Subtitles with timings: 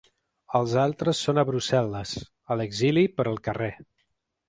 [0.59, 2.17] Els altres són a Brussel·les,
[2.57, 3.73] a l’exili però al carrer.